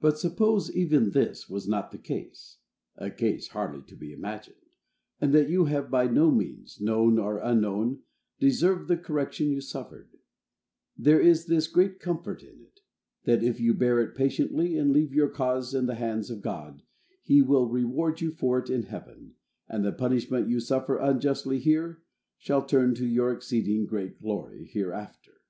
But, 0.00 0.18
suppose 0.18 0.72
even 0.72 1.10
this 1.10 1.48
was 1.48 1.68
not 1.68 1.92
the 1.92 1.98
case 1.98 2.58
(a 2.96 3.12
case 3.12 3.46
hardly 3.46 3.82
to 3.82 3.94
be 3.94 4.12
imagined), 4.12 4.56
and 5.20 5.32
that 5.32 5.48
you 5.48 5.66
have 5.66 5.88
by 5.88 6.08
no 6.08 6.32
means, 6.32 6.80
known 6.80 7.16
or 7.16 7.38
unknown, 7.38 8.00
deserved 8.40 8.88
the 8.88 8.96
correction 8.96 9.50
you 9.52 9.60
suffered; 9.60 10.16
there 10.98 11.20
is 11.20 11.46
this 11.46 11.68
great 11.68 12.00
comfort 12.00 12.42
in 12.42 12.60
it, 12.60 12.80
that, 13.22 13.44
if 13.44 13.60
you 13.60 13.72
bear 13.72 14.00
it 14.00 14.16
patiently, 14.16 14.76
and 14.76 14.90
leave 14.92 15.14
your 15.14 15.28
cause 15.28 15.74
in 15.74 15.86
the 15.86 15.94
hands 15.94 16.28
of 16.28 16.42
God, 16.42 16.82
he 17.22 17.40
will 17.40 17.68
reward 17.68 18.20
you 18.20 18.32
for 18.32 18.58
it 18.58 18.68
in 18.68 18.82
heaven, 18.82 19.36
and 19.68 19.84
the 19.84 19.92
punishment 19.92 20.48
you 20.48 20.58
suffer 20.58 20.96
unjustly 20.98 21.60
here 21.60 22.02
shall 22.36 22.64
turn 22.66 22.96
to 22.96 23.06
your 23.06 23.30
exceeding 23.30 23.86
great 23.86 24.20
glory 24.20 24.64
hereafter. 24.66 25.40